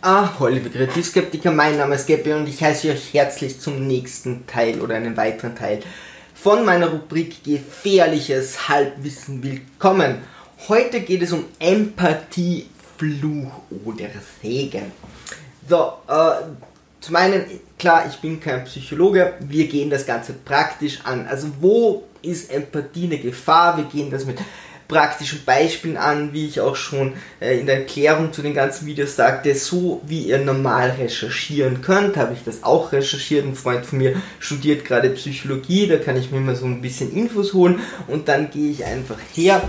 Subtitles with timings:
[0.00, 4.80] Ahoi, liebe Kreativskeptiker, mein Name ist Gabby und ich heiße euch herzlich zum nächsten Teil
[4.80, 5.80] oder einem weiteren Teil
[6.34, 10.18] von meiner Rubrik Gefährliches Halbwissen willkommen.
[10.68, 13.50] Heute geht es um Empathie, Fluch
[13.84, 14.06] oder
[14.40, 14.92] Segen.
[15.68, 16.44] So, äh,
[17.00, 17.46] zum einen,
[17.76, 21.26] klar, ich bin kein Psychologe, wir gehen das Ganze praktisch an.
[21.26, 23.76] Also wo ist Empathie eine Gefahr?
[23.76, 24.38] Wir gehen das mit
[24.88, 29.16] praktischen Beispielen an, wie ich auch schon äh, in der Erklärung zu den ganzen Videos
[29.16, 33.44] sagte, so wie ihr normal recherchieren könnt, habe ich das auch recherchiert.
[33.44, 37.14] Ein Freund von mir studiert gerade Psychologie, da kann ich mir mal so ein bisschen
[37.14, 39.62] Infos holen und dann gehe ich einfach her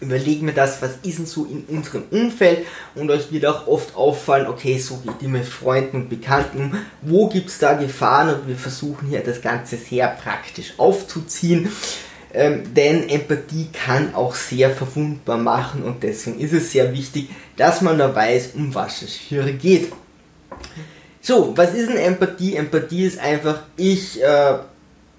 [0.00, 3.96] überlege mir das, was ist denn so in unserem Umfeld und euch wird auch oft
[3.96, 8.46] auffallen, okay, so geht ihr mit Freunden und Bekannten, wo gibt es da Gefahren und
[8.46, 11.68] wir versuchen hier das Ganze sehr praktisch aufzuziehen.
[12.34, 17.80] Ähm, denn Empathie kann auch sehr verwundbar machen und deswegen ist es sehr wichtig, dass
[17.80, 19.90] man da weiß, um was es hier geht.
[21.22, 22.56] So, was ist denn Empathie?
[22.56, 24.58] Empathie ist einfach, ich äh,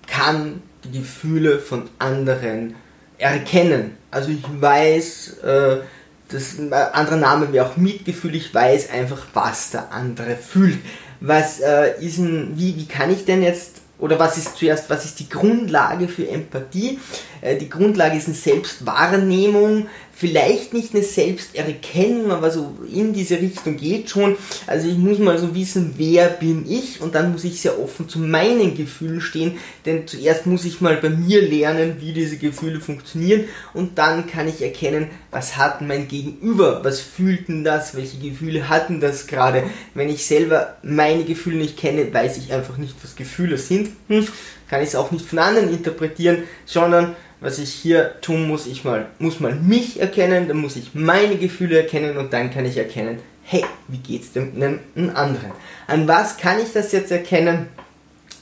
[0.08, 2.76] kann die Gefühle von anderen
[3.18, 3.98] erkennen.
[4.12, 5.78] Also ich weiß, äh,
[6.30, 10.80] das äh, andere Name wäre auch Mitgefühl, ich weiß einfach, was der andere fühlt.
[11.22, 15.06] Was äh, ist denn, wie, wie kann ich denn jetzt oder was ist zuerst, was
[15.06, 17.00] ist die Grundlage für Empathie?
[17.42, 19.88] Äh, die Grundlage ist eine Selbstwahrnehmung,
[20.20, 24.36] vielleicht nicht eine Selbsterkennung, aber so in diese Richtung geht schon.
[24.68, 28.10] Also ich muss mal so wissen, wer bin ich und dann muss ich sehr offen
[28.10, 32.82] zu meinen Gefühlen stehen, denn zuerst muss ich mal bei mir lernen, wie diese Gefühle
[32.82, 38.18] funktionieren und dann kann ich erkennen, was hat mein Gegenüber, was fühlt denn das, welche
[38.18, 39.64] Gefühle hatten das gerade.
[39.94, 44.28] Wenn ich selber meine Gefühle nicht kenne, weiß ich einfach nicht, was Gefühle sind, hm,
[44.70, 48.84] kann ich es auch nicht von anderen interpretieren, sondern was ich hier tun muss, ich
[48.84, 52.78] mal, muss mal mich erkennen, dann muss ich meine Gefühle erkennen und dann kann ich
[52.78, 54.80] erkennen, hey, wie geht's dem einem
[55.16, 55.52] anderen?
[55.88, 57.70] An was kann ich das jetzt erkennen?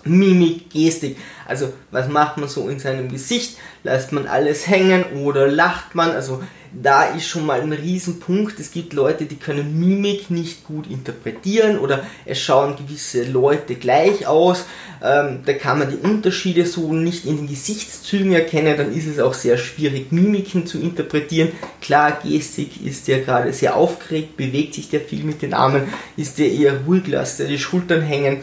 [0.04, 1.18] Mimik, Gestik.
[1.46, 3.58] Also was macht man so in seinem Gesicht?
[3.84, 6.12] Lässt man alles hängen oder lacht man?
[6.12, 6.42] Also
[6.74, 8.60] da ist schon mal ein Riesenpunkt.
[8.60, 14.28] Es gibt Leute, die können Mimik nicht gut interpretieren oder es schauen gewisse Leute gleich
[14.28, 14.66] aus.
[15.02, 18.76] Ähm, da kann man die Unterschiede so nicht in den Gesichtszügen erkennen.
[18.78, 21.52] Dann ist es auch sehr schwierig, Mimiken zu interpretieren.
[21.82, 25.84] Klar, Gestik ist der gerade sehr aufgeregt, bewegt sich der viel mit den Armen,
[26.18, 28.42] ist der eher ruhig, lässt er die Schultern hängen.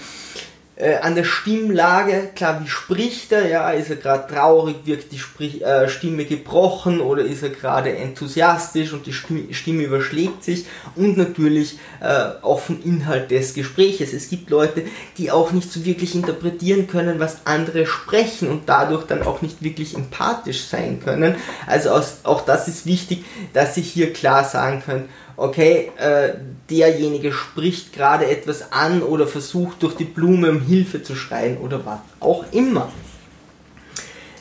[0.77, 5.21] Äh, an der Stimmlage, klar, wie spricht er, ja, ist er gerade traurig, wirkt die
[5.21, 11.17] Sprich äh, Stimme gebrochen oder ist er gerade enthusiastisch und die Stimme, überschlägt sich und
[11.17, 14.13] natürlich äh, auch vom Inhalt des Gespräches.
[14.13, 14.83] Es gibt Leute,
[15.17, 19.63] die auch nicht so wirklich interpretieren können, was andere sprechen und dadurch dann auch nicht
[19.63, 21.37] wirklich empathisch sein können.
[21.69, 26.35] Also aus, auch das ist wichtig, dass ich hier klar sagen kann, okay, äh,
[26.71, 31.85] derjenige spricht gerade etwas an oder versucht durch die Blume um Hilfe zu schreien oder
[31.85, 32.91] was auch immer.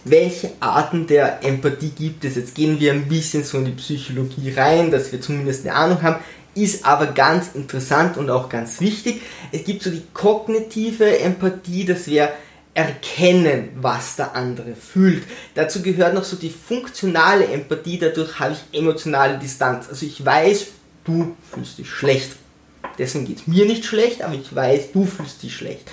[0.06, 2.36] Welche Arten der Empathie gibt es?
[2.36, 6.02] Jetzt gehen wir ein bisschen so in die Psychologie rein, dass wir zumindest eine Ahnung
[6.02, 6.18] haben.
[6.56, 9.22] Ist aber ganz interessant und auch ganz wichtig.
[9.52, 12.30] Es gibt so die kognitive Empathie, das wäre
[12.74, 15.24] erkennen, was der andere fühlt.
[15.56, 19.88] Dazu gehört noch so die funktionale Empathie, dadurch habe ich emotionale Distanz.
[19.90, 20.68] Also ich weiß,
[21.04, 22.32] du fühlst dich schlecht.
[22.98, 25.90] Deswegen geht es mir nicht schlecht, aber ich weiß, du fühlst dich schlecht.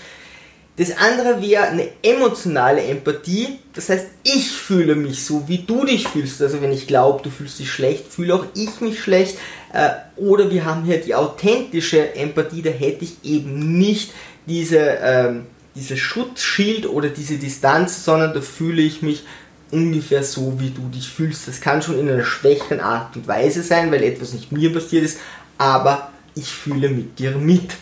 [0.77, 3.59] Das andere wäre eine emotionale Empathie.
[3.75, 6.41] Das heißt, ich fühle mich so, wie du dich fühlst.
[6.41, 9.37] Also wenn ich glaube, du fühlst dich schlecht, fühle auch ich mich schlecht.
[9.75, 12.63] Äh, oder wir haben hier die authentische Empathie.
[12.63, 14.13] Da hätte ich eben nicht
[14.47, 19.25] diese, ähm, diese Schutzschild oder diese Distanz, sondern da fühle ich mich
[19.73, 21.49] ungefähr so, wie du dich fühlst.
[21.49, 25.05] Das kann schon in einer schwächeren Art und Weise sein, weil etwas nicht mir passiert
[25.05, 25.19] ist,
[25.59, 27.77] aber ich fühle mit dir mit.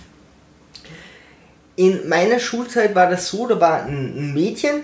[1.76, 4.82] In meiner Schulzeit war das so, da war ein Mädchen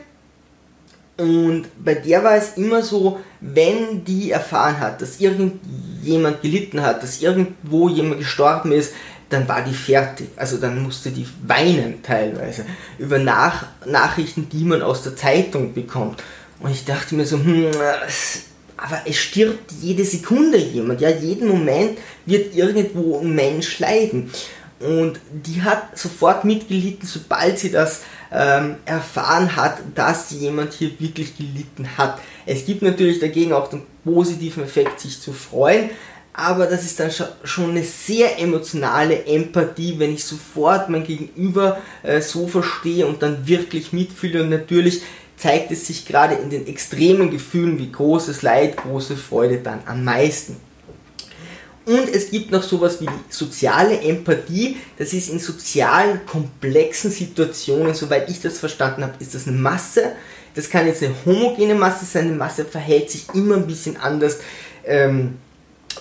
[1.16, 7.02] und bei der war es immer so, wenn die erfahren hat, dass irgendjemand gelitten hat,
[7.02, 8.92] dass irgendwo jemand gestorben ist,
[9.30, 10.28] dann war die fertig.
[10.36, 12.64] Also dann musste die weinen teilweise
[12.98, 16.22] über Nach Nachrichten, die man aus der Zeitung bekommt.
[16.64, 17.72] Und ich dachte mir so, hm,
[18.78, 24.30] aber es stirbt jede Sekunde jemand, ja, jeden Moment wird irgendwo ein Mensch leiden.
[24.80, 28.00] Und die hat sofort mitgelitten, sobald sie das
[28.32, 32.18] ähm, erfahren hat, dass jemand hier wirklich gelitten hat.
[32.46, 35.90] Es gibt natürlich dagegen auch den positiven Effekt, sich zu freuen,
[36.32, 37.10] aber das ist dann
[37.44, 43.46] schon eine sehr emotionale Empathie, wenn ich sofort mein Gegenüber äh, so verstehe und dann
[43.46, 45.02] wirklich mitfühle und natürlich
[45.36, 50.04] zeigt es sich gerade in den extremen Gefühlen wie großes Leid, große Freude dann am
[50.04, 50.56] meisten.
[51.86, 54.78] Und es gibt noch sowas wie soziale Empathie.
[54.96, 60.12] Das ist in sozialen, komplexen Situationen, soweit ich das verstanden habe, ist das eine Masse.
[60.54, 62.28] Das kann jetzt eine homogene Masse sein.
[62.28, 64.38] Eine Masse verhält sich immer ein bisschen anders
[64.86, 65.36] ähm,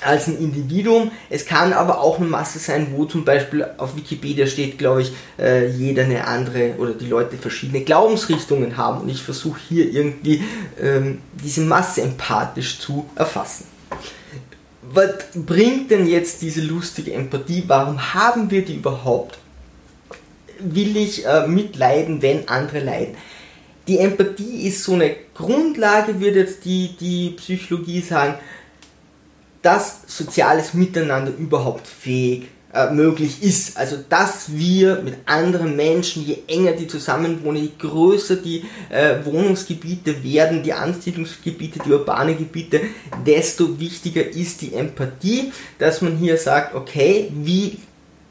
[0.02, 1.12] als ein Individuum.
[1.30, 5.12] Es kann aber auch eine Masse sein, wo zum Beispiel auf Wikipedia steht, glaube ich,
[5.40, 9.02] äh, jeder eine andere oder die Leute verschiedene Glaubensrichtungen haben.
[9.02, 10.44] Und ich versuche hier irgendwie
[10.82, 13.66] ähm, diese Masse empathisch zu erfassen
[14.94, 17.64] was bringt denn jetzt diese lustige Empathie?
[17.68, 19.40] Warum haben wir die überhaupt?
[20.60, 23.16] Will ich äh, mitleiden, wenn andere leiden?
[23.88, 28.36] Die Empathie ist so eine Grundlage, würde jetzt die, die Psychologie sagen,
[29.64, 33.78] dass soziales Miteinander überhaupt fähig äh, möglich ist.
[33.78, 40.24] Also dass wir mit anderen Menschen, je enger die zusammenwohnen, je größer die äh, Wohnungsgebiete
[40.24, 42.82] werden, die Ansiedlungsgebiete, die urbane Gebiete,
[43.26, 47.80] desto wichtiger ist die Empathie, dass man hier sagt, okay, wie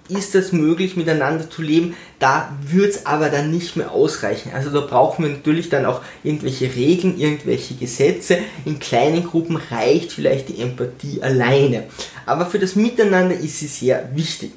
[0.08, 1.96] ist es möglich, miteinander zu leben.
[2.18, 4.52] Da wird es aber dann nicht mehr ausreichen.
[4.54, 8.38] Also da brauchen wir natürlich dann auch irgendwelche Regeln, irgendwelche Gesetze.
[8.64, 11.84] In kleinen Gruppen reicht vielleicht die Empathie alleine.
[12.26, 14.52] Aber für das Miteinander ist sie sehr wichtig.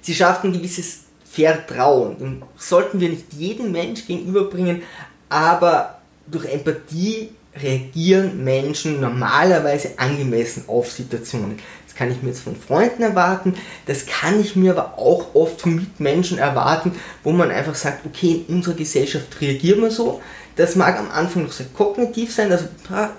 [0.00, 1.00] Sie schafft ein gewisses
[1.30, 2.16] Vertrauen.
[2.16, 4.82] Und sollten wir nicht jedem Mensch gegenüberbringen,
[5.28, 11.58] aber durch Empathie reagieren Menschen normalerweise angemessen auf Situationen.
[11.92, 13.54] Das kann ich mir jetzt von Freunden erwarten,
[13.84, 16.92] das kann ich mir aber auch oft von Mitmenschen erwarten,
[17.22, 20.22] wo man einfach sagt, okay, in unserer Gesellschaft reagieren wir so.
[20.56, 22.64] Das mag am Anfang noch sehr kognitiv sein, also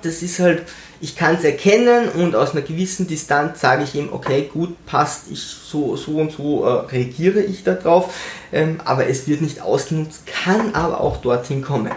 [0.01, 0.63] das ist halt,
[1.01, 5.25] ich kann es erkennen und aus einer gewissen Distanz sage ich ihm, okay, gut, passt,
[5.31, 8.11] ich so, so und so äh, reagiere ich darauf,
[8.51, 11.91] ähm, aber es wird nicht ausgenutzt, kann aber auch dorthin kommen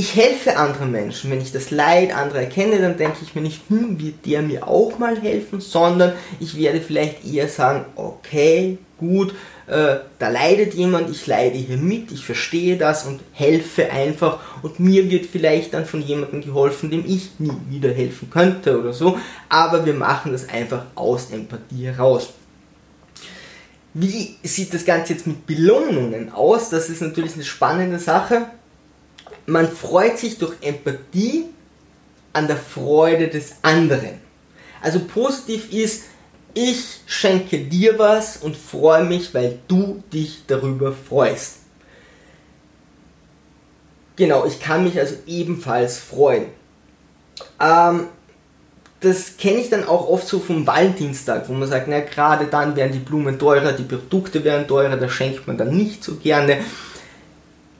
[0.00, 1.30] ich helfe anderen Menschen.
[1.30, 4.66] Wenn ich das Leid anderer erkenne, dann denke ich mir nicht, hm, wird der mir
[4.66, 9.34] auch mal helfen, sondern ich werde vielleicht eher sagen, okay, gut,
[9.66, 14.80] äh, da leidet jemand, ich leide hier mit, ich verstehe das und helfe einfach und
[14.80, 19.18] mir wird vielleicht dann von jemandem geholfen, dem ich nie wieder helfen könnte oder so,
[19.50, 22.30] aber wir machen das einfach aus Empathie heraus.
[23.92, 26.70] Wie sieht das Ganze jetzt mit Belohnungen aus?
[26.70, 28.46] Das ist natürlich eine spannende Sache
[29.46, 31.46] man freut sich durch Empathie
[32.32, 34.20] an der Freude des anderen.
[34.80, 36.04] Also positiv ist,
[36.54, 41.58] ich schenke dir was und freue mich, weil du dich darüber freust.
[44.16, 46.46] Genau, ich kann mich also ebenfalls freuen.
[47.58, 48.08] Ähm,
[49.00, 52.76] das kenne ich dann auch oft so vom Valentinstag, wo man sagt, na gerade dann
[52.76, 56.58] werden die Blumen teurer, die Produkte werden teurer, da schenkt man dann nicht so gerne.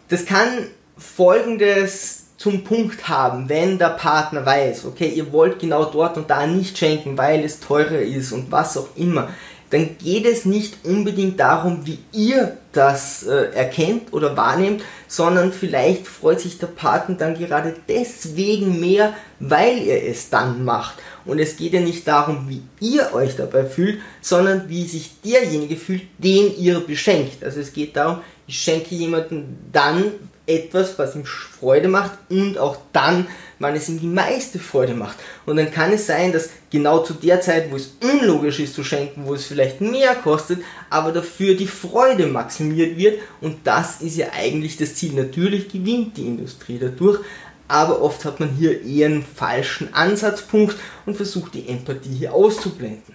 [0.08, 0.68] Das kann
[1.00, 6.46] folgendes zum Punkt haben, wenn der Partner weiß, okay, ihr wollt genau dort und da
[6.46, 9.28] nicht schenken, weil es teurer ist und was auch immer,
[9.70, 16.08] dann geht es nicht unbedingt darum, wie ihr das äh, erkennt oder wahrnehmt, sondern vielleicht
[16.08, 20.98] freut sich der Partner dann gerade deswegen mehr, weil er es dann macht.
[21.24, 25.76] Und es geht ja nicht darum, wie ihr euch dabei fühlt, sondern wie sich derjenige
[25.76, 27.44] fühlt, den ihr beschenkt.
[27.44, 30.04] Also es geht darum, ich schenke jemanden dann,
[30.50, 33.26] etwas, was ihm Freude macht und auch dann,
[33.58, 35.16] wann es ihm die meiste Freude macht.
[35.46, 38.82] Und dann kann es sein, dass genau zu der Zeit, wo es unlogisch ist zu
[38.82, 44.16] schenken, wo es vielleicht mehr kostet, aber dafür die Freude maximiert wird und das ist
[44.16, 45.12] ja eigentlich das Ziel.
[45.12, 47.20] Natürlich gewinnt die Industrie dadurch,
[47.68, 53.14] aber oft hat man hier eher einen falschen Ansatzpunkt und versucht die Empathie hier auszublenden.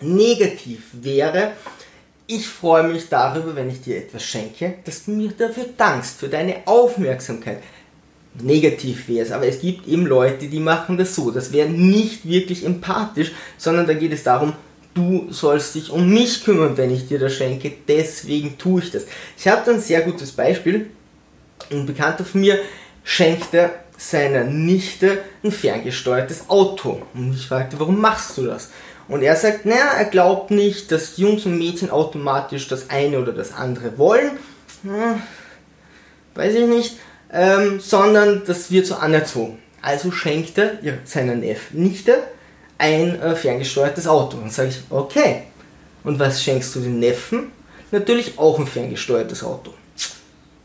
[0.00, 1.52] Negativ wäre,
[2.26, 6.28] ich freue mich darüber, wenn ich dir etwas schenke, dass du mir dafür dankst, für
[6.28, 7.62] deine Aufmerksamkeit.
[8.42, 11.30] Negativ wäre es, aber es gibt eben Leute, die machen das so.
[11.30, 14.52] Das wäre nicht wirklich empathisch, sondern da geht es darum,
[14.92, 19.06] du sollst dich um mich kümmern, wenn ich dir das schenke, deswegen tue ich das.
[19.38, 20.90] Ich habe da ein sehr gutes Beispiel.
[21.70, 22.58] Ein Bekannter von mir
[23.04, 27.02] schenkte seiner Nichte ein ferngesteuertes Auto.
[27.14, 28.70] Und ich fragte, warum machst du das?
[29.08, 33.32] Und er sagt, naja, er glaubt nicht, dass Jungs und Mädchen automatisch das eine oder
[33.32, 34.32] das andere wollen.
[34.82, 35.22] Hm,
[36.34, 36.96] weiß ich nicht.
[37.32, 39.58] Ähm, sondern das wird so anerzogen.
[39.82, 42.22] Also schenkt er seiner Neff Nichte
[42.78, 44.36] ein äh, ferngesteuertes Auto.
[44.38, 45.44] Und sage ich, okay.
[46.04, 47.52] Und was schenkst du den Neffen?
[47.90, 49.72] Natürlich auch ein ferngesteuertes Auto.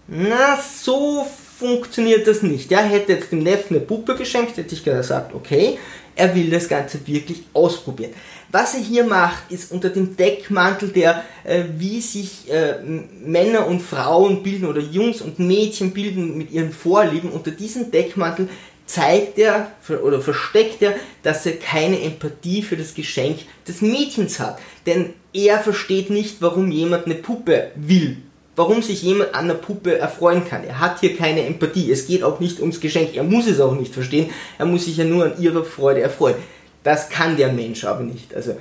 [0.07, 1.25] Na, so
[1.57, 2.71] funktioniert das nicht.
[2.71, 5.77] Er hätte jetzt dem Neffen eine Puppe geschenkt, hätte ich gesagt, okay,
[6.15, 8.11] er will das Ganze wirklich ausprobieren.
[8.51, 12.75] Was er hier macht, ist unter dem Deckmantel der, äh, wie sich äh,
[13.23, 18.49] Männer und Frauen bilden oder Jungs und Mädchen bilden mit ihren Vorlieben, unter diesem Deckmantel
[18.85, 19.71] zeigt er
[20.03, 24.59] oder versteckt er, dass er keine Empathie für das Geschenk des Mädchens hat.
[24.85, 28.17] Denn er versteht nicht, warum jemand eine Puppe will.
[28.55, 30.65] Warum sich jemand an einer Puppe erfreuen kann.
[30.65, 31.89] Er hat hier keine Empathie.
[31.91, 33.15] Es geht auch nicht ums Geschenk.
[33.15, 34.29] Er muss es auch nicht verstehen.
[34.57, 36.35] Er muss sich ja nur an ihrer Freude erfreuen.
[36.83, 38.35] Das kann der Mensch aber nicht.
[38.35, 38.57] Also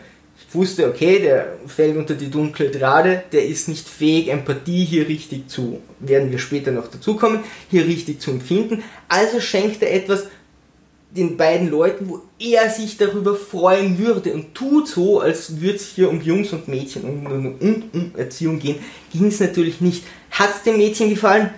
[0.50, 5.06] ich wusste, okay, der fällt unter die dunkle Drade, der ist nicht fähig, Empathie hier
[5.06, 8.82] richtig zu, werden wir später noch dazukommen, hier richtig zu empfinden.
[9.08, 10.26] Also schenkt er etwas,
[11.10, 15.88] den beiden Leuten, wo er sich darüber freuen würde und tut so, als würde es
[15.88, 18.78] hier um Jungs und Mädchen und um, um, um Erziehung gehen,
[19.12, 20.04] ging es natürlich nicht.
[20.30, 21.50] Hat es dem Mädchen gefallen?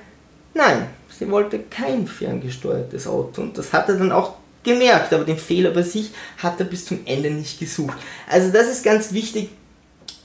[0.55, 0.87] Nein,
[1.19, 5.71] sie wollte kein ferngesteuertes Auto und das hat er dann auch gemerkt, aber den Fehler
[5.71, 7.99] bei sich hat er bis zum Ende nicht gesucht.
[8.29, 9.51] Also das ist ganz wichtig,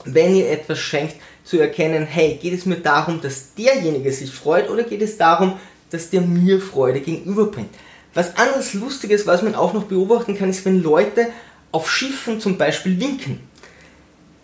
[0.04, 4.68] wenn ihr etwas schenkt, zu erkennen, hey, geht es mir darum, dass derjenige sich freut
[4.68, 5.58] oder geht es darum,
[5.90, 7.70] dass der mir Freude gegenüberbringt?
[8.18, 11.28] Was anderes Lustiges, was man auch noch beobachten kann, ist, wenn Leute
[11.70, 13.38] auf Schiffen zum Beispiel winken.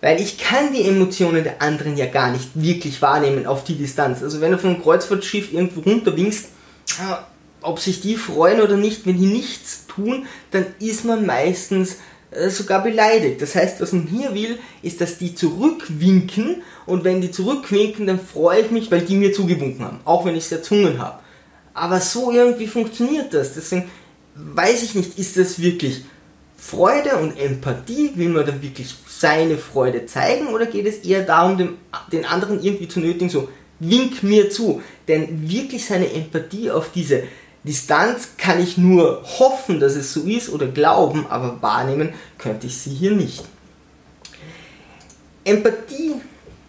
[0.00, 4.22] Weil ich kann die Emotionen der anderen ja gar nicht wirklich wahrnehmen auf die Distanz.
[4.22, 6.50] Also wenn du von einem Kreuzfahrtschiff irgendwo runter winkst,
[7.00, 7.26] ah,
[7.62, 11.96] ob sich die freuen oder nicht, wenn die nichts tun, dann ist man meistens
[12.30, 13.42] äh, sogar beleidigt.
[13.42, 18.20] Das heißt, was man hier will, ist, dass die zurückwinken und wenn die zurückwinken, dann
[18.20, 21.23] freue ich mich, weil die mir zugewunken haben, auch wenn ich es erzwungen habe.
[21.74, 23.54] Aber so irgendwie funktioniert das.
[23.54, 23.90] Deswegen
[24.34, 26.04] weiß ich nicht, ist das wirklich
[26.56, 28.12] Freude und Empathie?
[28.14, 31.76] Will man dann wirklich seine Freude zeigen oder geht es eher darum, dem,
[32.10, 33.48] den anderen irgendwie zu nötigen, so
[33.80, 34.80] wink mir zu?
[35.08, 37.24] Denn wirklich seine Empathie auf diese
[37.64, 42.76] Distanz kann ich nur hoffen, dass es so ist oder glauben, aber wahrnehmen könnte ich
[42.76, 43.42] sie hier nicht.
[45.44, 46.14] Empathie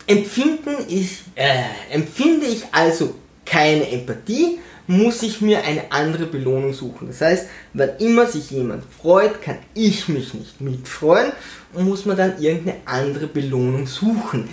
[0.07, 7.07] empfinden ich, äh, empfinde ich also keine Empathie, muss ich mir eine andere Belohnung suchen.
[7.07, 11.31] Das heißt, wenn immer sich jemand freut, kann ich mich nicht mitfreuen
[11.73, 14.49] und muss man dann irgendeine andere Belohnung suchen.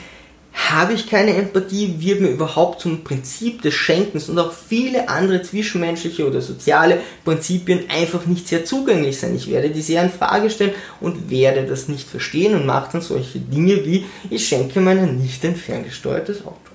[0.54, 5.40] Habe ich keine Empathie, wird mir überhaupt zum Prinzip des Schenkens und auch viele andere
[5.42, 9.34] zwischenmenschliche oder soziale Prinzipien einfach nicht sehr zugänglich sein.
[9.34, 13.00] Ich werde die sehr in Frage stellen und werde das nicht verstehen und mache dann
[13.00, 16.71] solche Dinge wie ich schenke meiner nicht ein ferngesteuertes Auto.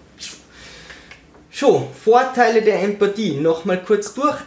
[1.60, 3.34] So, Vorteile der Empathie.
[3.34, 4.38] Nochmal kurz durch.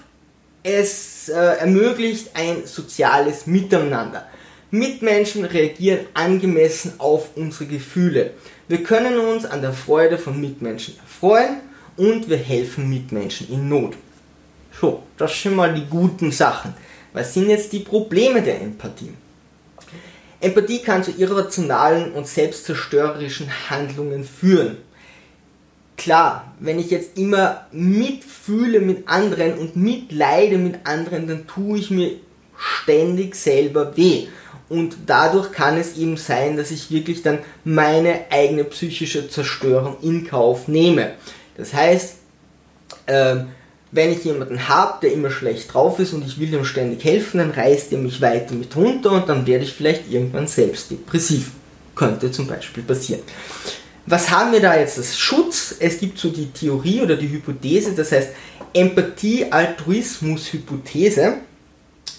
[0.62, 4.28] Es äh, ermöglicht ein soziales Miteinander.
[4.70, 8.34] Mitmenschen reagieren angemessen auf unsere Gefühle.
[8.68, 11.56] Wir können uns an der Freude von Mitmenschen erfreuen
[11.96, 13.94] und wir helfen Mitmenschen in Not.
[14.80, 16.74] So, das sind mal die guten Sachen.
[17.12, 19.14] Was sind jetzt die Probleme der Empathie?
[20.40, 24.76] Empathie kann zu irrationalen und selbstzerstörerischen Handlungen führen
[26.00, 31.90] klar, wenn ich jetzt immer mitfühle mit anderen und mitleide mit anderen, dann tue ich
[31.90, 32.12] mir
[32.56, 34.26] ständig selber weh.
[34.70, 40.26] Und dadurch kann es eben sein, dass ich wirklich dann meine eigene psychische Zerstörung in
[40.26, 41.12] Kauf nehme.
[41.56, 42.14] Das heißt,
[43.06, 43.48] ähm,
[43.92, 47.38] wenn ich jemanden habe, der immer schlecht drauf ist und ich will ihm ständig helfen,
[47.38, 51.50] dann reißt er mich weiter mit runter und dann werde ich vielleicht irgendwann selbst depressiv.
[51.94, 53.22] Könnte zum Beispiel passieren.
[54.06, 55.74] Was haben wir da jetzt als Schutz?
[55.78, 58.30] Es gibt so die Theorie oder die Hypothese, das heißt
[58.72, 61.34] Empathie-Altruismus-Hypothese.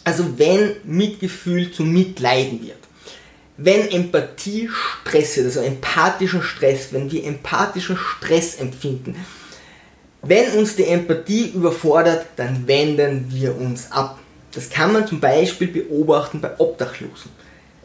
[0.03, 2.77] Also wenn Mitgefühl zu Mitleiden wird.
[3.57, 9.15] Wenn Empathie Stress wird, also empathischer Stress, wenn wir empathischer Stress empfinden,
[10.23, 14.19] wenn uns die Empathie überfordert, dann wenden wir uns ab.
[14.53, 17.31] Das kann man zum Beispiel beobachten bei Obdachlosen.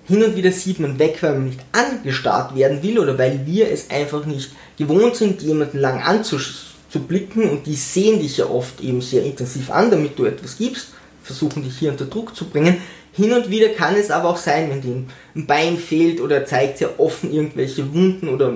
[0.07, 3.71] Hin und wieder sieht man weg, weil man nicht angestarrt werden will oder weil wir
[3.71, 9.01] es einfach nicht gewohnt sind, jemanden lang anzublicken und die sehen dich ja oft eben
[9.01, 10.89] sehr intensiv an, damit du etwas gibst,
[11.23, 12.77] versuchen dich hier unter Druck zu bringen.
[13.13, 15.03] Hin und wieder kann es aber auch sein, wenn dir
[15.35, 18.53] ein Bein fehlt oder zeigt sehr offen irgendwelche Wunden oder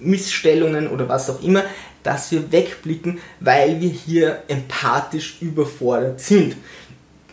[0.00, 1.64] Missstellungen oder was auch immer,
[2.04, 6.56] dass wir wegblicken, weil wir hier empathisch überfordert sind.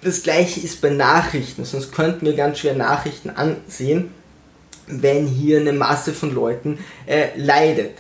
[0.06, 4.12] Das gleiche ist bei Nachrichten, sonst könnten wir ganz schwer Nachrichten ansehen,
[4.86, 7.98] wenn hier eine Masse von Leuten äh, leidet.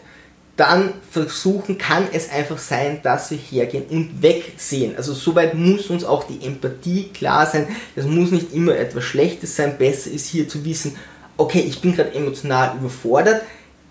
[0.55, 4.95] Dann versuchen kann es einfach sein, dass wir hergehen und wegsehen.
[4.95, 7.69] Also soweit muss uns auch die Empathie klar sein.
[7.95, 9.75] Das muss nicht immer etwas Schlechtes sein.
[9.79, 10.95] Besser ist hier zu wissen,
[11.37, 13.41] okay, ich bin gerade emotional überfordert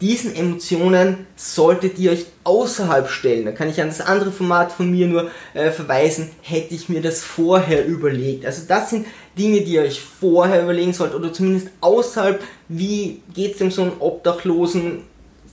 [0.00, 3.44] diesen Emotionen solltet ihr euch außerhalb stellen.
[3.46, 7.00] Da kann ich an das andere Format von mir nur äh, verweisen, hätte ich mir
[7.00, 8.44] das vorher überlegt.
[8.44, 9.06] Also das sind
[9.38, 13.82] Dinge, die ihr euch vorher überlegen sollt oder zumindest außerhalb, wie geht es dem so
[13.82, 15.02] einem Obdachlosen,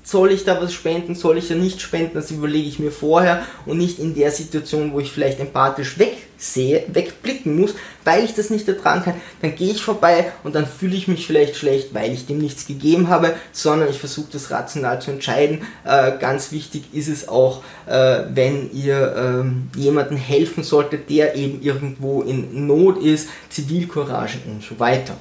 [0.03, 3.45] soll ich da was spenden, soll ich da nicht spenden, das überlege ich mir vorher
[3.65, 8.49] und nicht in der Situation, wo ich vielleicht empathisch wegsehe, wegblicken muss, weil ich das
[8.49, 9.21] nicht ertragen kann.
[9.41, 12.65] Dann gehe ich vorbei und dann fühle ich mich vielleicht schlecht, weil ich dem nichts
[12.65, 15.61] gegeben habe, sondern ich versuche das rational zu entscheiden.
[15.85, 21.61] Äh, ganz wichtig ist es auch, äh, wenn ihr ähm, jemandem helfen solltet, der eben
[21.61, 25.15] irgendwo in Not ist, Zivilcourage und so weiter.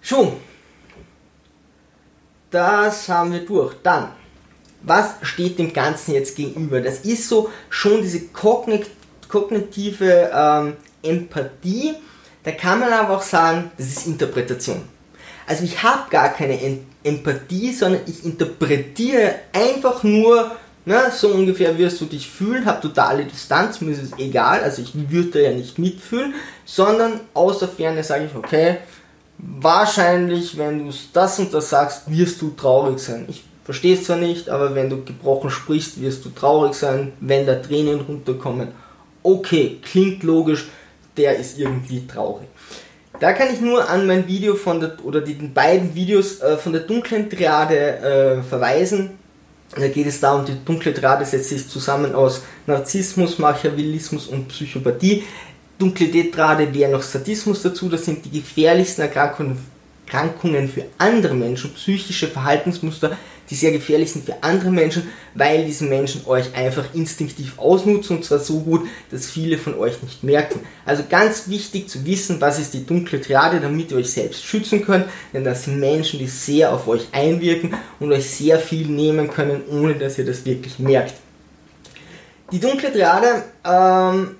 [0.00, 0.32] Schon,
[2.52, 3.74] das haben wir durch.
[3.82, 4.12] Dann,
[4.82, 6.80] was steht dem Ganzen jetzt gegenüber?
[6.80, 11.94] Das ist so schon diese kognitive ähm, Empathie.
[12.44, 14.82] Da kann man aber auch sagen, das ist Interpretation.
[15.46, 16.58] Also ich habe gar keine
[17.02, 20.52] Empathie, sondern ich interpretiere einfach nur,
[20.84, 24.82] na, so ungefähr wirst du dich fühlen, habe totale Distanz, mir ist es egal, also
[24.82, 28.78] ich würde ja nicht mitfühlen, sondern außer Ferne sage ich, okay,
[29.42, 33.26] wahrscheinlich, wenn du das und das sagst, wirst du traurig sein.
[33.28, 37.46] Ich verstehe es zwar nicht, aber wenn du gebrochen sprichst, wirst du traurig sein, wenn
[37.46, 38.68] da Tränen runterkommen.
[39.22, 40.68] Okay, klingt logisch,
[41.16, 42.48] der ist irgendwie traurig.
[43.20, 46.72] Da kann ich nur an mein Video von der, oder die beiden Videos äh, von
[46.72, 49.10] der dunklen Triade äh, verweisen.
[49.76, 55.24] Da geht es darum, die dunkle Triade setzt sich zusammen aus Narzissmus, Machiavellismus und Psychopathie
[55.82, 62.28] dunkle Tetrade wäre noch Sadismus dazu, das sind die gefährlichsten Erkrankungen für andere Menschen, psychische
[62.28, 63.16] Verhaltensmuster,
[63.50, 68.24] die sehr gefährlich sind für andere Menschen, weil diese Menschen euch einfach instinktiv ausnutzen und
[68.24, 70.60] zwar so gut, dass viele von euch nicht merken.
[70.86, 74.84] Also ganz wichtig zu wissen, was ist die dunkle Triade, damit ihr euch selbst schützen
[74.84, 79.28] könnt, denn das sind Menschen, die sehr auf euch einwirken und euch sehr viel nehmen
[79.28, 81.14] können, ohne dass ihr das wirklich merkt.
[82.52, 84.36] Die dunkle Triade ähm,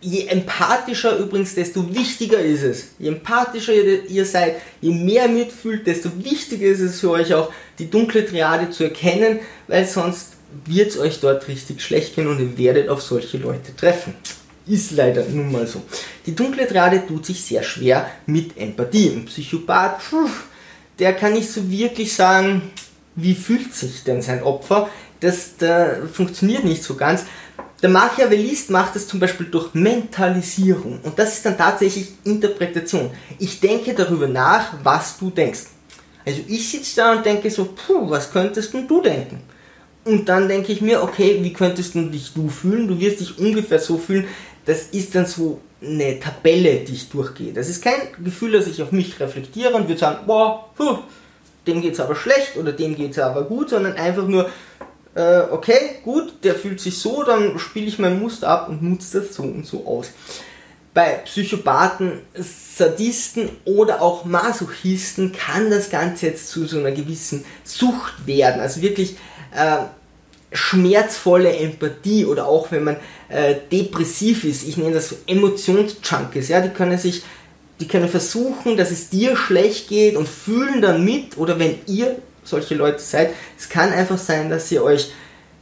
[0.00, 2.88] je empathischer übrigens, desto wichtiger ist es.
[2.98, 7.90] Je empathischer ihr, seid, je mehr mitfühlt, desto wichtiger ist es für euch auch, die
[7.90, 10.34] dunkle Triade zu erkennen, weil sonst
[10.64, 14.14] wird es euch dort richtig schlecht gehen und ihr werdet auf solche Leute treffen.
[14.66, 15.82] Ist leider nun mal so.
[16.26, 19.10] Die dunkle Triade tut sich sehr schwer mit Empathie.
[19.10, 20.00] Ein Psychopath,
[20.98, 22.70] der kann nicht so wirklich sagen,
[23.14, 24.88] wie fühlt sich denn sein Opfer.
[25.20, 27.24] Das, das funktioniert nicht so ganz.
[27.86, 33.12] Der Machiavellist macht es zum Beispiel durch Mentalisierung und das ist dann tatsächlich Interpretation.
[33.38, 35.66] Ich denke darüber nach, was du denkst.
[36.26, 39.40] Also ich sitze da und denke so, puh, was könntest du denken?
[40.04, 42.88] Und dann denke ich mir, okay, wie könntest du dich du fühlen?
[42.88, 44.26] Du wirst dich ungefähr so fühlen.
[44.64, 47.52] Das ist dann so eine Tabelle, die ich durchgehe.
[47.52, 50.98] Das ist kein Gefühl, dass ich auf mich reflektiere und würde sagen, boah, puh,
[51.68, 54.50] dem geht's aber schlecht oder dem geht's aber gut, sondern einfach nur,
[55.16, 59.22] äh, okay, gut, der fühlt sich so, dann spiele ich mein Muster ab und nutze
[59.22, 60.10] das so und so aus.
[60.92, 68.26] Bei Psychopathen, Sadisten oder auch Masochisten kann das Ganze jetzt zu so einer gewissen Sucht
[68.26, 68.60] werden.
[68.60, 69.16] Also wirklich
[69.54, 69.84] äh,
[70.52, 72.96] schmerzvolle Empathie oder auch wenn man
[73.30, 77.22] äh, depressiv ist, ich nenne das Emotionsjunkies, ja, die können sich,
[77.80, 82.16] die können versuchen, dass es dir schlecht geht und fühlen dann mit oder wenn ihr
[82.46, 83.30] solche Leute seid.
[83.58, 85.12] Es kann einfach sein, dass ihr euch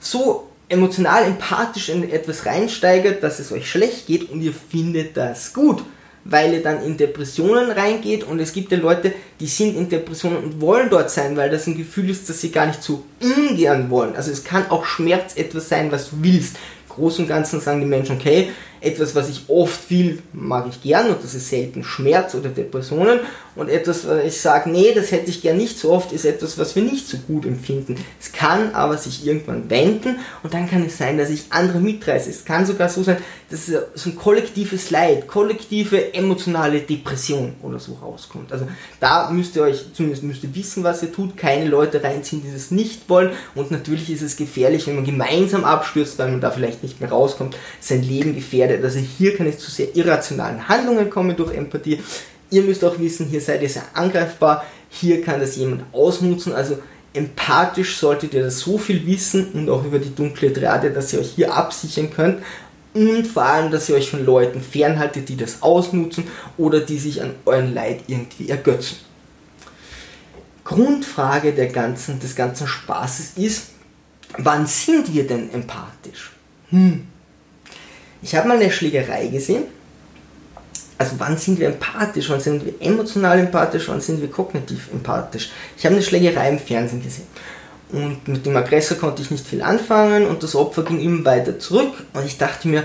[0.00, 5.52] so emotional empathisch in etwas reinsteigert, dass es euch schlecht geht und ihr findet das
[5.52, 5.82] gut,
[6.24, 10.38] weil ihr dann in Depressionen reingeht und es gibt ja Leute, die sind in Depressionen
[10.38, 13.90] und wollen dort sein, weil das ein Gefühl ist, dass sie gar nicht so ungern
[13.90, 14.16] wollen.
[14.16, 16.56] Also es kann auch Schmerz etwas sein, was du willst.
[16.88, 18.50] Groß und Ganzen sagen die Menschen, okay,
[18.84, 23.20] etwas, was ich oft viel mag ich gern und das ist selten Schmerz oder Depressionen
[23.56, 26.58] und etwas, was ich sage, nee, das hätte ich gern nicht so oft, ist etwas,
[26.58, 27.96] was wir nicht so gut empfinden.
[28.20, 32.30] Es kann aber sich irgendwann wenden und dann kann es sein, dass ich andere mitreiße.
[32.30, 33.18] Es kann sogar so sein,
[33.50, 38.52] dass so ein kollektives Leid, kollektive emotionale Depression oder so rauskommt.
[38.52, 38.66] Also
[38.98, 42.52] da müsst ihr euch, zumindest müsst ihr wissen, was ihr tut, keine Leute reinziehen, die
[42.52, 46.50] das nicht wollen und natürlich ist es gefährlich, wenn man gemeinsam abstürzt, weil man da
[46.50, 48.84] vielleicht nicht mehr rauskommt, sein Leben gefährdet werdet.
[48.84, 52.00] Also hier kann es zu sehr irrationalen Handlungen kommen durch Empathie.
[52.50, 54.64] Ihr müsst auch wissen, hier seid ihr sehr angreifbar.
[54.90, 56.52] Hier kann das jemand ausnutzen.
[56.52, 56.78] Also
[57.12, 61.20] empathisch solltet ihr das so viel wissen und auch über die dunkle Triade, dass ihr
[61.20, 62.42] euch hier absichern könnt.
[62.92, 66.24] Und vor allem, dass ihr euch von Leuten fernhaltet, die das ausnutzen
[66.56, 68.98] oder die sich an euren Leid irgendwie ergötzen.
[70.62, 73.70] Grundfrage der ganzen, des ganzen Spaßes ist,
[74.38, 76.30] wann sind wir denn empathisch?
[76.70, 77.06] Hm.
[78.24, 79.64] Ich habe mal eine Schlägerei gesehen.
[80.96, 85.50] Also wann sind wir empathisch, wann sind wir emotional empathisch, wann sind wir kognitiv empathisch.
[85.76, 87.26] Ich habe eine Schlägerei im Fernsehen gesehen.
[87.92, 91.58] Und mit dem Aggressor konnte ich nicht viel anfangen und das Opfer ging immer weiter
[91.58, 91.92] zurück.
[92.14, 92.84] Und ich dachte mir,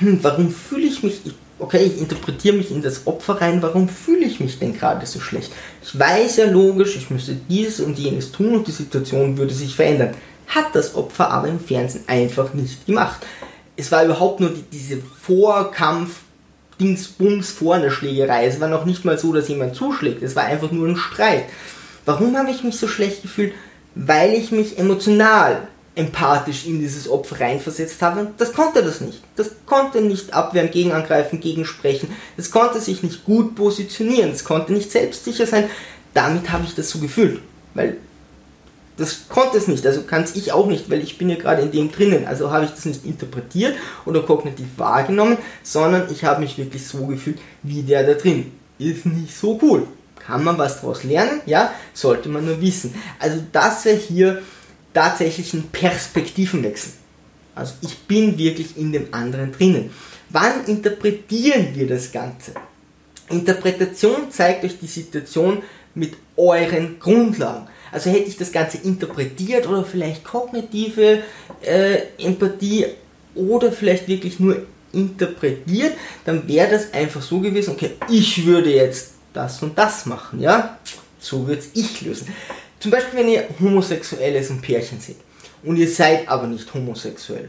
[0.00, 1.20] hm, warum fühle ich mich,
[1.60, 5.06] okay, ich interpretiere mich in das Opfer rein, warum fühle ich ich mich denn gerade
[5.06, 5.52] so schlecht?
[5.84, 9.76] Ich weiß ja logisch, ich müsste dieses und jenes tun und die Situation würde sich
[9.76, 10.14] verändern.
[10.48, 13.24] Hat das Opfer aber im Fernsehen einfach nicht gemacht.
[13.76, 16.20] Es war überhaupt nur die, diese Vorkampf,
[16.80, 18.46] Dingsbums einer Schlägerei.
[18.46, 20.22] Es war noch nicht mal so, dass jemand zuschlägt.
[20.22, 21.44] Es war einfach nur ein Streit.
[22.04, 23.52] Warum habe ich mich so schlecht gefühlt?
[23.94, 28.32] Weil ich mich emotional empathisch in dieses Opfer reinversetzt habe.
[28.36, 29.20] Das konnte das nicht.
[29.36, 32.08] Das konnte nicht abwehren, gegenangreifen, gegensprechen.
[32.36, 34.32] Das konnte sich nicht gut positionieren.
[34.32, 35.70] Das konnte nicht selbstsicher sein.
[36.12, 37.40] Damit habe ich das so gefühlt.
[37.74, 37.96] Weil
[38.96, 39.84] das konnte es nicht.
[39.86, 42.26] Also kann es ich auch nicht, weil ich bin ja gerade in dem drinnen.
[42.26, 43.74] Also habe ich das nicht interpretiert
[44.06, 48.52] oder kognitiv wahrgenommen, sondern ich habe mich wirklich so gefühlt wie der da drin.
[48.78, 49.86] Ist nicht so cool.
[50.24, 51.40] Kann man was daraus lernen?
[51.46, 52.94] Ja, sollte man nur wissen.
[53.18, 54.42] Also das wäre hier
[54.92, 56.92] tatsächlich ein Perspektivenwechsel.
[57.54, 59.90] Also ich bin wirklich in dem anderen drinnen.
[60.30, 62.52] Wann interpretieren wir das Ganze?
[63.28, 65.62] Interpretation zeigt euch die Situation
[65.94, 67.68] mit euren Grundlagen.
[67.94, 71.22] Also hätte ich das Ganze interpretiert oder vielleicht kognitive
[71.62, 72.86] äh, Empathie
[73.36, 75.92] oder vielleicht wirklich nur interpretiert,
[76.24, 80.76] dann wäre das einfach so gewesen, okay, ich würde jetzt das und das machen, ja?
[81.20, 82.26] So würde ich lösen.
[82.80, 85.18] Zum Beispiel, wenn ihr homosexuelles und Pärchen seht
[85.62, 87.48] und ihr seid aber nicht homosexuell,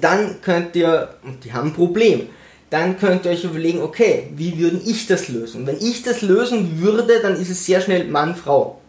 [0.00, 2.28] dann könnt ihr, und die haben ein Problem,
[2.70, 5.66] dann könnt ihr euch überlegen, okay, wie würden ich das lösen?
[5.66, 8.80] wenn ich das lösen würde, dann ist es sehr schnell Mann-Frau.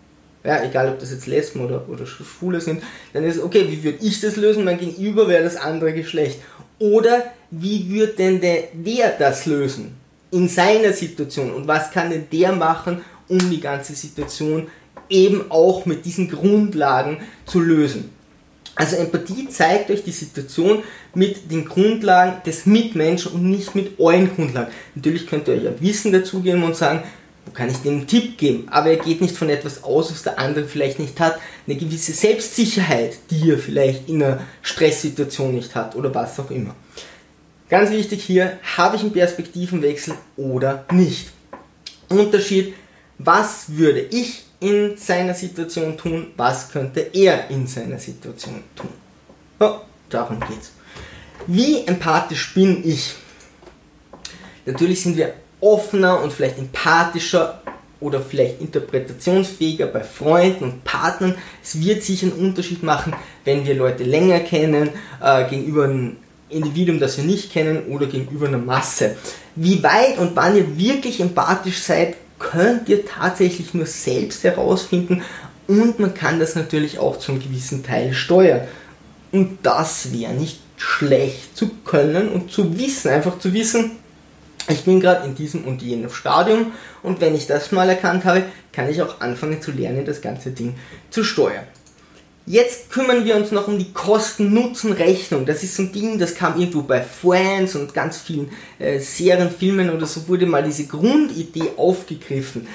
[0.45, 3.83] Ja, egal ob das jetzt Lesben oder, oder Schwule sind, dann ist es, okay, wie
[3.83, 4.63] würde ich das lösen?
[4.63, 6.39] Mein Gegenüber wäre das andere Geschlecht.
[6.77, 9.95] Oder wie würde denn der, der das lösen?
[10.31, 11.51] In seiner Situation.
[11.51, 14.67] Und was kann denn der machen, um die ganze Situation
[15.09, 18.09] eben auch mit diesen Grundlagen zu lösen.
[18.75, 24.35] Also Empathie zeigt euch die Situation mit den Grundlagen des Mitmenschen und nicht mit euren
[24.35, 24.71] Grundlagen.
[24.95, 27.03] Natürlich könnt ihr euch ja Wissen dazugeben und sagen,
[27.53, 28.67] kann ich dem einen Tipp geben?
[28.69, 31.39] Aber er geht nicht von etwas aus, was der andere vielleicht nicht hat.
[31.67, 36.75] Eine gewisse Selbstsicherheit, die er vielleicht in einer Stresssituation nicht hat oder was auch immer.
[37.69, 41.29] Ganz wichtig hier, habe ich einen Perspektivenwechsel oder nicht?
[42.09, 42.73] Unterschied,
[43.17, 48.89] was würde ich in seiner Situation tun, was könnte er in seiner Situation tun.
[49.59, 50.71] Ja, darum geht's.
[51.47, 53.13] Wie empathisch bin ich?
[54.65, 57.61] Natürlich sind wir offener und vielleicht empathischer
[57.99, 61.35] oder vielleicht interpretationsfähiger bei Freunden und Partnern.
[61.63, 63.13] Es wird sicher einen Unterschied machen,
[63.45, 64.89] wenn wir Leute länger kennen,
[65.21, 66.17] äh, gegenüber einem
[66.49, 69.15] Individuum, das wir nicht kennen oder gegenüber einer Masse.
[69.55, 75.23] Wie weit und wann ihr wirklich empathisch seid, könnt ihr tatsächlich nur selbst herausfinden
[75.67, 78.67] und man kann das natürlich auch zum gewissen Teil steuern.
[79.31, 83.91] Und das wäre nicht schlecht zu können und zu wissen, einfach zu wissen,
[84.67, 86.71] ich bin gerade in diesem und jenem Stadium
[87.03, 90.51] und wenn ich das mal erkannt habe, kann ich auch anfangen zu lernen, das ganze
[90.51, 90.75] Ding
[91.09, 91.65] zu steuern.
[92.47, 95.47] Jetzt kümmern wir uns noch um die Kosten-Nutzen-Rechnung.
[95.47, 99.49] Das ist so ein Ding, das kam irgendwo bei Friends und ganz vielen äh, Serien,
[99.49, 102.67] Filmen oder so wurde mal diese Grundidee aufgegriffen.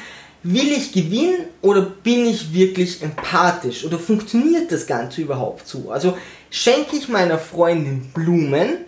[0.42, 3.84] Will ich gewinnen oder bin ich wirklich empathisch?
[3.84, 5.92] Oder funktioniert das Ganze überhaupt so?
[5.92, 6.18] Also
[6.50, 8.78] schenke ich meiner Freundin Blumen,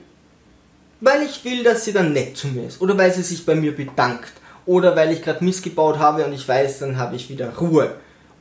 [1.03, 2.81] weil ich will, dass sie dann nett zu mir ist.
[2.81, 4.33] Oder weil sie sich bei mir bedankt.
[4.65, 7.97] Oder weil ich gerade missgebaut habe und ich weiß, dann habe ich wieder Ruhe.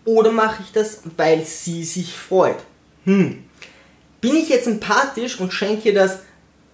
[0.05, 2.59] Oder mache ich das, weil sie sich freut?
[3.05, 3.43] Hm.
[4.21, 6.19] Bin ich jetzt empathisch und schenke das,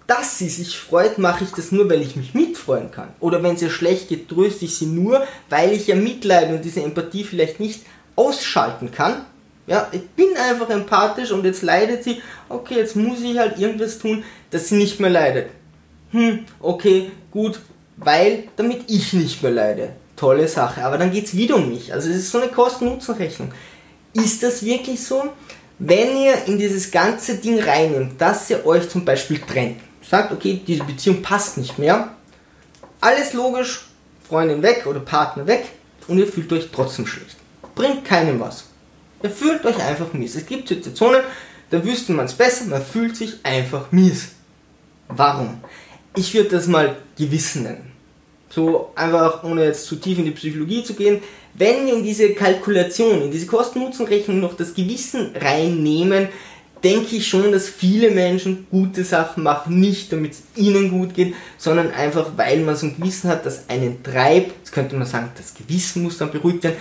[0.08, 3.10] dass sie sich freut, mache ich das nur, weil ich mich mitfreuen kann?
[3.22, 6.66] Oder wenn es ihr schlecht geht, tröste ich sie nur, weil ich ja mitleide und
[6.66, 7.86] diese Empathie vielleicht nicht
[8.18, 9.26] ausschalten kann?
[9.68, 12.22] Ja, ich bin einfach empathisch und jetzt leidet sie.
[12.50, 15.50] Okay, jetzt muss ich halt irgendwas tun, dass sie nicht mehr leidet.
[16.12, 17.60] Hm, okay, gut,
[17.98, 20.84] weil, damit ich nicht mehr leide tolle Sache.
[20.84, 21.94] Aber dann geht es wieder um mich.
[21.94, 23.54] Also es ist so eine Kosten-Nutzen-Rechnung.
[24.14, 25.30] Ist das wirklich so?
[25.80, 30.60] Wenn ihr in dieses ganze Ding reinnimmt, dass ihr euch zum Beispiel trennt, sagt, okay,
[30.66, 32.10] diese Beziehung passt nicht mehr,
[33.00, 33.86] alles logisch,
[34.28, 35.66] Freundin weg oder Partner weg
[36.08, 37.38] und ihr fühlt euch trotzdem schlecht.
[37.76, 38.66] Bringt keinem was.
[39.22, 40.36] Ihr fühlt euch einfach mies.
[40.36, 41.22] Es gibt Situationen,
[41.70, 44.30] da wüsste man es besser, man fühlt sich einfach mies.
[45.10, 45.62] Warum?
[46.18, 47.92] Ich würde das mal Gewissen nennen.
[48.50, 51.22] So einfach ohne jetzt zu tief in die Psychologie zu gehen,
[51.54, 56.30] wenn wir in diese Kalkulation, in diese Kosten-Nutzen-Rechnung noch das Gewissen reinnehmen,
[56.84, 61.36] denke ich schon, dass viele Menschen gute Sachen machen, nicht damit es ihnen gut geht,
[61.60, 64.58] sondern einfach, weil man so ein Gewissen hat, das einen treibt.
[64.58, 66.78] Jetzt könnte man sagen, das Gewissen muss dann beruhigt werden,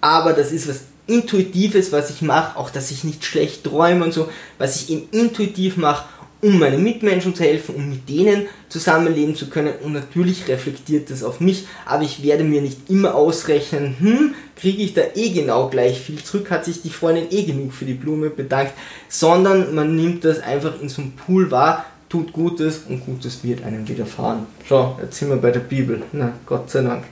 [0.00, 4.12] aber das ist was Intuitives, was ich mache, auch dass ich nicht schlecht träume und
[4.12, 6.04] so, was ich eben intuitiv mache
[6.40, 11.24] um meinen Mitmenschen zu helfen, um mit denen zusammenleben zu können und natürlich reflektiert das
[11.24, 15.68] auf mich, aber ich werde mir nicht immer ausrechnen, hm, kriege ich da eh genau
[15.68, 18.72] gleich viel zurück, hat sich die Freundin eh genug für die Blume bedankt,
[19.08, 23.64] sondern man nimmt das einfach in so einem Pool wahr, tut Gutes und Gutes wird
[23.64, 24.46] einem widerfahren.
[24.66, 27.04] Schau, jetzt sind wir bei der Bibel, na Gott sei Dank.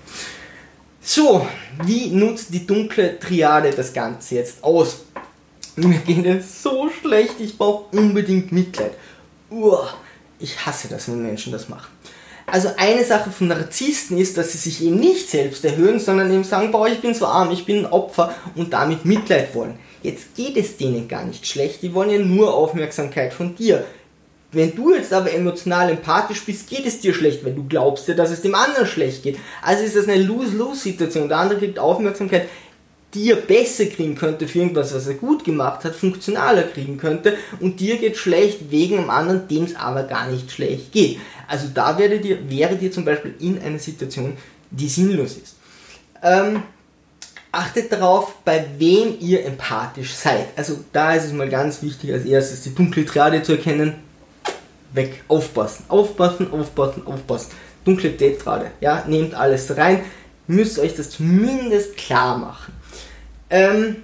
[1.01, 1.47] So,
[1.85, 5.05] wie nutzt die dunkle Triade das Ganze jetzt aus?
[5.77, 8.93] Mir geht es so schlecht, ich brauche unbedingt Mitleid.
[9.51, 9.89] Uah,
[10.39, 11.89] ich hasse das, wenn Menschen das machen.
[12.47, 16.45] Also eine Sache von Narzissten ist, dass sie sich eben nicht selbst erhöhen, sondern eben
[16.45, 19.79] sagen, boah, ich bin so arm, ich bin ein Opfer und damit Mitleid wollen.
[20.03, 23.85] Jetzt geht es denen gar nicht schlecht, die wollen ja nur Aufmerksamkeit von dir.
[24.53, 28.15] Wenn du jetzt aber emotional empathisch bist, geht es dir schlecht, weil du glaubst ja,
[28.15, 29.39] dass es dem anderen schlecht geht.
[29.61, 31.29] Also ist das eine Lose-Lose-Situation.
[31.29, 32.49] Der andere kriegt Aufmerksamkeit,
[33.17, 37.81] dir besser kriegen könnte für irgendwas, was er gut gemacht hat, funktionaler kriegen könnte und
[37.81, 41.19] dir geht schlecht wegen einem anderen, dem es aber gar nicht schlecht geht.
[41.49, 44.37] Also da wäre dir, wäre dir zum Beispiel in einer Situation,
[44.71, 45.57] die sinnlos ist.
[46.23, 46.63] Ähm,
[47.53, 50.49] achtet darauf, bei wem ihr empathisch seid.
[50.57, 53.95] Also da ist es mal ganz wichtig, als erstes die dunkle Triade zu erkennen.
[54.93, 57.51] Weg, aufpassen, aufpassen, aufpassen, aufpassen.
[57.85, 60.05] Dunkle Tetrade, ja, nehmt alles rein.
[60.49, 62.73] Müsst euch das zumindest klar machen.
[63.51, 63.97] Ähm,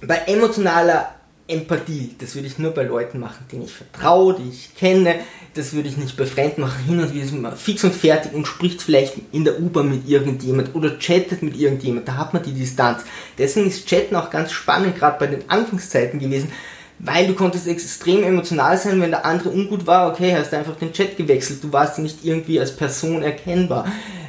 [0.00, 1.14] bei emotionaler
[1.46, 5.16] Empathie, das würde ich nur bei Leuten machen, denen ich vertraue, die ich kenne.
[5.52, 6.82] Das würde ich nicht bei Fremden machen.
[6.86, 10.08] Hin und wieder ist man fix und fertig und spricht vielleicht in der U-Bahn mit
[10.08, 12.08] irgendjemand oder chattet mit irgendjemand.
[12.08, 13.04] Da hat man die Distanz.
[13.36, 16.50] Deswegen ist Chatten auch ganz spannend, gerade bei den Anfangszeiten gewesen,
[16.98, 20.10] weil du konntest extrem emotional sein, wenn der andere ungut war.
[20.10, 21.62] Okay, hast einfach den Chat gewechselt.
[21.62, 23.86] Du warst nicht irgendwie als Person erkennbar.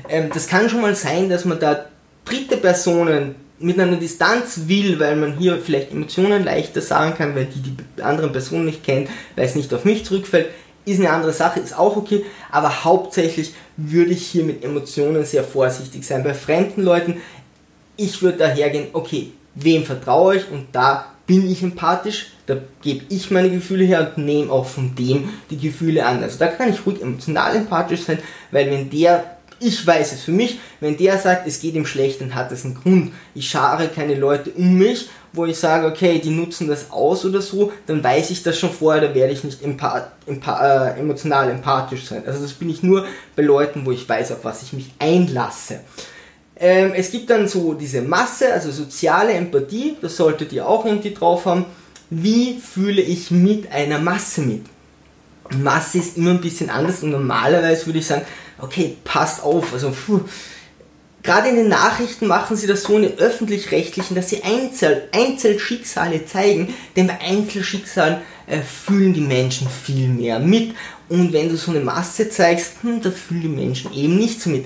[0.10, 1.86] Ähm, das kann schon mal sein, dass man da
[2.26, 7.46] dritte Personen mit einer Distanz will, weil man hier vielleicht Emotionen leichter sagen kann, weil
[7.46, 10.50] die die anderen Personen nicht kennt, weil es nicht auf mich zurückfällt,
[10.86, 15.44] ist eine andere Sache, ist auch okay, aber hauptsächlich würde ich hier mit Emotionen sehr
[15.44, 16.24] vorsichtig sein.
[16.24, 17.22] Bei fremden Leuten,
[17.98, 23.06] ich würde daher gehen, okay, wem vertraue ich und da bin ich empathisch, da gebe
[23.10, 26.22] ich meine Gefühle her und nehme auch von dem die Gefühle an.
[26.22, 28.20] Also da kann ich ruhig emotional empathisch sein,
[28.52, 32.22] weil wenn der ich weiß es für mich, wenn der sagt, es geht ihm schlecht,
[32.22, 33.14] dann hat das einen Grund.
[33.34, 37.42] Ich schare keine Leute um mich, wo ich sage, okay, die nutzen das aus oder
[37.42, 41.50] so, dann weiß ich das schon vorher, da werde ich nicht empath empath äh, emotional
[41.50, 42.24] empathisch sein.
[42.26, 45.82] Also das bin ich nur bei Leuten, wo ich weiß, auf was ich mich einlasse.
[46.58, 51.14] Ähm, es gibt dann so diese Masse, also soziale Empathie, das solltet ihr auch irgendwie
[51.14, 51.66] drauf haben.
[52.10, 54.66] Wie fühle ich mit einer Masse mit?
[55.62, 58.26] Masse ist immer ein bisschen anders und normalerweise würde ich sagen,
[58.66, 60.22] okay, passt auf, also puh.
[61.24, 66.26] Gerade in den Nachrichten machen sie das so in den öffentlich-rechtlichen, dass sie Einzel Einzelschicksale
[66.26, 70.76] zeigen, denn bei Einzelschicksalen äh, fühlen die Menschen viel mehr mit.
[71.10, 74.52] Und wenn du so eine Masse zeigst, hm, da fühlen die Menschen eben nicht so
[74.52, 74.66] mit.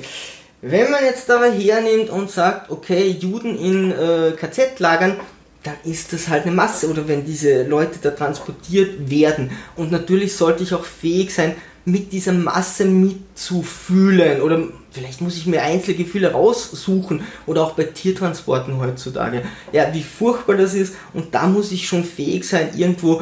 [0.62, 5.18] Wenn man jetzt aber hernimmt und sagt, okay, Juden in äh, KZ-Lagern,
[5.64, 9.52] dann ist das halt eine Masse oder wenn diese Leute da transportiert werden.
[9.78, 11.56] Und natürlich sollte ich auch fähig sein,
[11.92, 18.78] mit dieser Masse mitzufühlen oder vielleicht muss ich mir Einzelgefühle raussuchen oder auch bei Tiertransporten
[18.80, 19.44] heutzutage.
[19.72, 23.22] Ja, wie furchtbar das ist und da muss ich schon fähig sein, irgendwo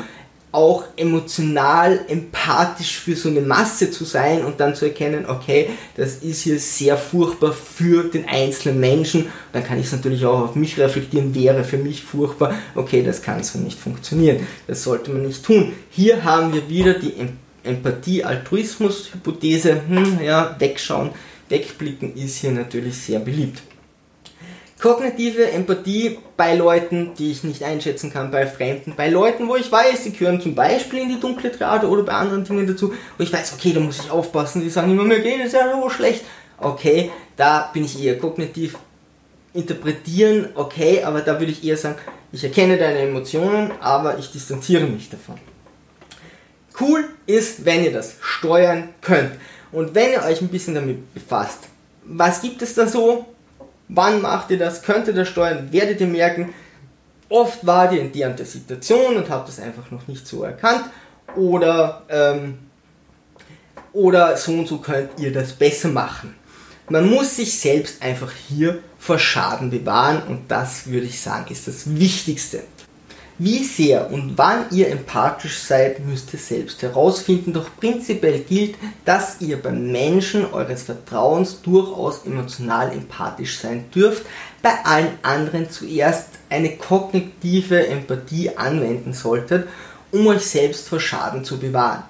[0.51, 6.15] auch emotional, empathisch für so eine Masse zu sein und dann zu erkennen, okay, das
[6.17, 9.27] ist hier sehr furchtbar für den einzelnen Menschen.
[9.51, 13.21] Dann kann ich es natürlich auch auf mich reflektieren, wäre für mich furchtbar, okay, das
[13.21, 14.47] kann so nicht funktionieren.
[14.67, 15.73] Das sollte man nicht tun.
[15.91, 17.13] Hier haben wir wieder die
[17.67, 21.11] Empathie-Altruismus-Hypothese, hm, ja, wegschauen,
[21.49, 23.61] wegblicken ist hier natürlich sehr beliebt.
[24.79, 29.71] Kognitive Empathie bei Leuten, die ich nicht einschätzen kann, bei Fremden, bei Leuten, wo ich
[29.71, 33.23] weiß, sie gehören zum Beispiel in die dunkle Triade oder bei anderen Dingen dazu, wo
[33.23, 35.89] ich weiß, okay, da muss ich aufpassen, die sagen immer, mir geht es ja so
[35.89, 36.23] schlecht.
[36.59, 38.77] Okay, da bin ich eher kognitiv
[39.53, 41.97] interpretieren, okay, aber da würde ich eher sagen,
[42.31, 45.39] ich erkenne deine Emotionen, aber ich distanziere mich davon.
[46.79, 49.31] Cool ist, wenn ihr das steuern könnt.
[49.71, 51.59] Und wenn ihr euch ein bisschen damit befasst,
[52.03, 53.25] was gibt es da so?
[53.89, 54.83] Wann macht ihr das?
[54.83, 55.71] Könnt ihr das steuern?
[55.71, 56.53] Werdet ihr merken,
[57.29, 60.43] oft wart ihr in der und der Situation und habt das einfach noch nicht so
[60.43, 60.85] erkannt.
[61.35, 62.57] Oder, ähm,
[63.93, 66.35] oder so und so könnt ihr das besser machen.
[66.89, 71.67] Man muss sich selbst einfach hier vor Schaden bewahren und das würde ich sagen ist
[71.67, 72.63] das Wichtigste.
[73.39, 79.41] Wie sehr und wann ihr empathisch seid, müsst ihr selbst herausfinden, doch prinzipiell gilt, dass
[79.41, 84.25] ihr beim Menschen eures Vertrauens durchaus emotional empathisch sein dürft,
[84.63, 89.67] bei allen anderen zuerst eine kognitive Empathie anwenden solltet,
[90.11, 92.05] um euch selbst vor Schaden zu bewahren.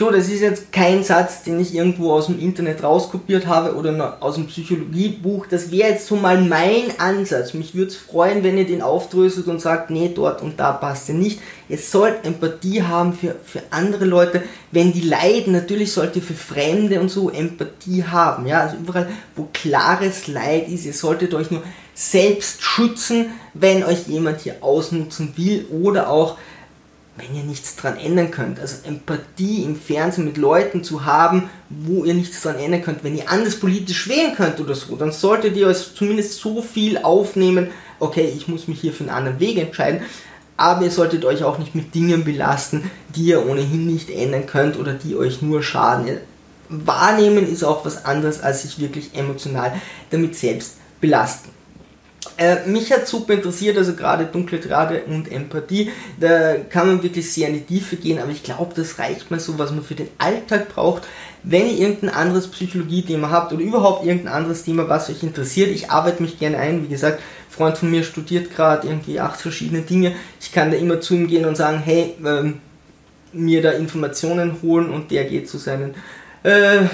[0.00, 4.16] Schon, das ist jetzt kein Satz, den ich irgendwo aus dem Internet rauskopiert habe oder
[4.20, 5.44] aus dem Psychologiebuch.
[5.46, 7.52] Das wäre jetzt so mal mein Ansatz.
[7.52, 11.10] Mich würde es freuen, wenn ihr den aufdröselt und sagt, nee, dort und da passt
[11.10, 11.40] er nicht.
[11.68, 15.52] Ihr sollt Empathie haben für, für andere Leute, wenn die leiden.
[15.52, 18.46] Natürlich sollt ihr für Fremde und so Empathie haben.
[18.46, 24.08] Ja, also überall, wo klares Leid ist, ihr solltet euch nur selbst schützen, wenn euch
[24.08, 26.38] jemand hier ausnutzen will oder auch
[27.20, 28.58] wenn ihr nichts dran ändern könnt.
[28.58, 33.04] Also Empathie im Fernsehen mit Leuten zu haben, wo ihr nichts dran ändern könnt.
[33.04, 36.98] Wenn ihr anders politisch wählen könnt oder so, dann solltet ihr euch zumindest so viel
[36.98, 40.02] aufnehmen, okay, ich muss mich hier für einen anderen Weg entscheiden,
[40.56, 44.78] aber ihr solltet euch auch nicht mit Dingen belasten, die ihr ohnehin nicht ändern könnt
[44.78, 46.18] oder die euch nur schaden.
[46.68, 49.72] Wahrnehmen ist auch was anderes, als sich wirklich emotional
[50.10, 51.50] damit selbst belasten.
[52.40, 57.30] Äh, mich hat super interessiert, also gerade dunkle Trade und Empathie, da kann man wirklich
[57.30, 59.94] sehr in die Tiefe gehen, aber ich glaube, das reicht mal so, was man für
[59.94, 61.02] den Alltag braucht.
[61.42, 65.90] Wenn ihr irgendein anderes Psychologie-Thema habt oder überhaupt irgendein anderes Thema, was euch interessiert, ich
[65.90, 66.82] arbeite mich gerne ein.
[66.82, 70.12] Wie gesagt, Freund von mir studiert gerade irgendwie acht verschiedene Dinge.
[70.40, 72.62] Ich kann da immer zu ihm gehen und sagen, hey, ähm,
[73.34, 75.94] mir da Informationen holen und der geht zu seinen
[76.42, 76.86] äh,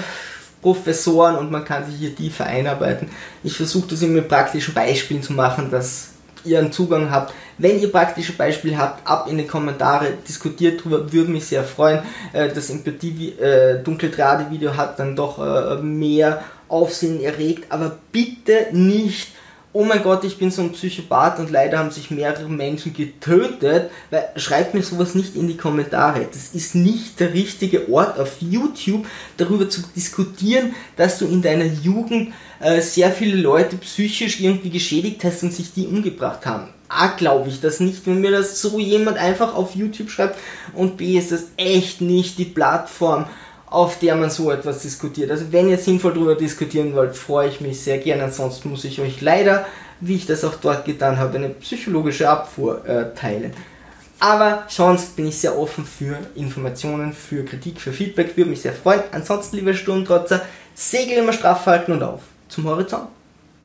[0.67, 3.07] Professoren und man kann sich hier tiefer einarbeiten.
[3.41, 6.09] Ich versuche das immer mit praktischen Beispielen zu machen, dass
[6.43, 7.33] ihr einen Zugang habt.
[7.57, 12.01] Wenn ihr praktische Beispiele habt, ab in die Kommentare, diskutiert drüber, würde mich sehr freuen.
[12.33, 13.81] Äh, das Empathie äh,
[14.75, 19.29] hat dann doch äh, mehr Aufsehen erregt, aber bitte nicht
[19.77, 23.91] oh mein Gott, ich bin so ein Psychopath und leider haben sich mehrere Menschen getötet,
[24.09, 26.25] weil schreibt mir sowas nicht in die Kommentare.
[26.31, 29.05] Das ist nicht der richtige Ort auf YouTube,
[29.37, 35.23] darüber zu diskutieren, dass du in deiner Jugend äh, sehr viele Leute psychisch irgendwie geschädigt
[35.23, 36.69] hast und sich die umgebracht haben.
[36.89, 40.39] A, glaube ich das nicht, wenn mir das so jemand einfach auf YouTube schreibt
[40.73, 43.27] und B, ist das echt nicht die Plattform,
[43.69, 45.29] auf der man so etwas diskutiert.
[45.29, 48.23] Also wenn ihr sinnvoll darüber diskutieren wollt, freue ich mich sehr gerne.
[48.23, 49.65] Ansonsten muss ich euch leider,
[49.99, 53.53] wie ich das auch dort getan habe, eine psychologische Abfuhr äh, teilen.
[54.19, 58.73] Aber sonst bin ich sehr offen für Informationen, für Kritik, für Feedback, würde mich sehr
[58.73, 59.01] freuen.
[59.11, 60.41] Ansonsten, liebe Sturmtrotzer,
[60.73, 63.09] Segel immer straff halten und auf zum Horizont.